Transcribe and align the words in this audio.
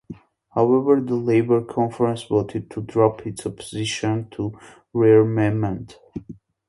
However 0.55 0.99
the 0.99 1.13
Labour 1.13 1.63
conference 1.63 2.23
voted 2.23 2.71
to 2.71 2.81
drop 2.81 3.27
its 3.27 3.45
opposition 3.45 4.31
to 4.31 4.57
rearmament. 4.95 5.97